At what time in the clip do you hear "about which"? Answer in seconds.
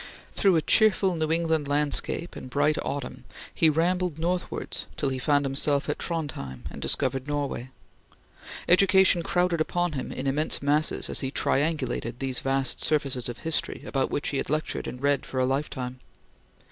13.85-14.29